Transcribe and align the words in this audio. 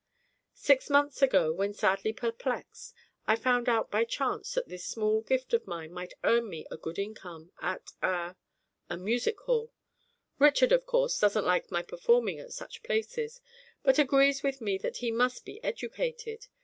Six 0.55 0.89
months 0.89 1.21
ago, 1.21 1.53
when 1.53 1.75
sadly 1.75 2.11
perplexed, 2.11 2.95
I 3.27 3.35
found 3.35 3.69
out 3.69 3.91
by 3.91 4.03
chance 4.03 4.51
that 4.55 4.67
this 4.67 4.83
small 4.83 5.21
gift 5.21 5.53
of 5.53 5.67
mine 5.67 5.91
might 5.91 6.15
earn 6.23 6.49
me 6.49 6.65
a 6.71 6.77
good 6.77 6.97
income 6.97 7.51
at 7.61 7.91
a 8.01 8.35
a 8.89 8.97
music 8.97 9.39
hall. 9.41 9.71
Richard, 10.39 10.71
of 10.71 10.87
course, 10.87 11.19
doesn't 11.19 11.45
like 11.45 11.69
my 11.69 11.83
performing 11.83 12.39
at 12.39 12.51
such 12.51 12.81
places, 12.81 13.41
but 13.83 13.99
agrees 13.99 14.41
with 14.41 14.59
me 14.59 14.79
that 14.79 14.97
he 14.97 15.11
must 15.11 15.45
be 15.45 15.63
educated. 15.63 16.47